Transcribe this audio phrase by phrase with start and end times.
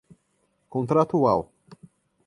[0.71, 1.45] contratual